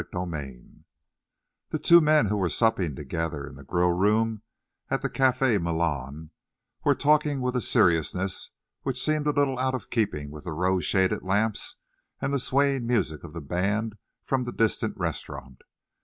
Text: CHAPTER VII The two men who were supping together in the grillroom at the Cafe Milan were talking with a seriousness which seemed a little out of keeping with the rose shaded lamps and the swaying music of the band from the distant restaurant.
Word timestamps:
CHAPTER 0.01 0.25
VII 0.25 0.83
The 1.69 1.77
two 1.77 2.01
men 2.01 2.25
who 2.25 2.37
were 2.37 2.49
supping 2.49 2.95
together 2.95 3.45
in 3.45 3.53
the 3.53 3.63
grillroom 3.63 4.41
at 4.89 5.03
the 5.03 5.11
Cafe 5.11 5.59
Milan 5.59 6.31
were 6.83 6.95
talking 6.95 7.39
with 7.39 7.55
a 7.55 7.61
seriousness 7.61 8.49
which 8.81 8.99
seemed 8.99 9.27
a 9.27 9.31
little 9.31 9.59
out 9.59 9.75
of 9.75 9.91
keeping 9.91 10.31
with 10.31 10.45
the 10.45 10.53
rose 10.53 10.85
shaded 10.85 11.21
lamps 11.21 11.75
and 12.19 12.33
the 12.33 12.39
swaying 12.39 12.87
music 12.87 13.23
of 13.23 13.33
the 13.33 13.41
band 13.41 13.93
from 14.23 14.43
the 14.45 14.51
distant 14.51 14.97
restaurant. 14.97 15.61